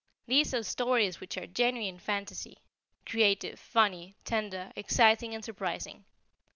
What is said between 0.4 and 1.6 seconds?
are stories which are